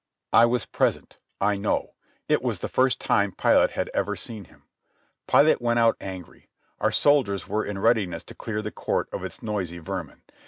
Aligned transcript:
I 0.33 0.47
was 0.47 0.65
present. 0.65 1.19
I 1.39 1.57
know. 1.57 1.93
It 2.27 2.41
was 2.41 2.57
the 2.57 2.67
first 2.67 2.99
time 2.99 3.33
Pilate 3.33 3.69
had 3.77 3.91
ever 3.93 4.15
seen 4.15 4.45
him. 4.45 4.63
Pilate 5.27 5.61
went 5.61 5.77
out 5.77 5.95
angry. 6.01 6.49
Our 6.79 6.91
soldiers 6.91 7.47
were 7.47 7.63
in 7.63 7.77
readiness 7.77 8.23
to 8.23 8.33
clear 8.33 8.63
the 8.63 8.71
court 8.71 9.09
of 9.13 9.23
its 9.23 9.43
noisy 9.43 9.77
vermin. 9.77 10.23